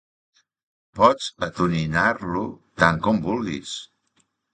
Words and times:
Pots 0.99 1.27
atonyinar-lo 1.47 2.41
tant 2.85 2.99
com 3.09 3.21
vulguis. 3.27 3.75